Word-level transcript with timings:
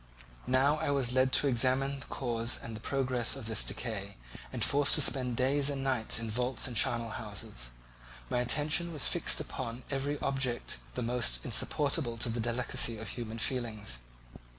Now 0.47 0.77
I 0.79 0.89
was 0.89 1.13
led 1.13 1.31
to 1.33 1.47
examine 1.47 1.99
the 1.99 2.07
cause 2.07 2.57
and 2.57 2.81
progress 2.81 3.35
of 3.35 3.45
this 3.45 3.63
decay 3.63 4.17
and 4.51 4.65
forced 4.65 4.95
to 4.95 5.01
spend 5.01 5.37
days 5.37 5.69
and 5.69 5.83
nights 5.83 6.17
in 6.17 6.27
vaults 6.27 6.65
and 6.67 6.75
charnel 6.75 7.09
houses. 7.11 7.69
My 8.27 8.39
attention 8.39 8.93
was 8.93 9.07
fixed 9.07 9.39
upon 9.39 9.83
every 9.91 10.19
object 10.19 10.79
the 10.95 11.03
most 11.03 11.45
insupportable 11.45 12.17
to 12.17 12.29
the 12.29 12.39
delicacy 12.39 12.97
of 12.97 13.09
the 13.09 13.13
human 13.13 13.37
feelings. 13.37 13.99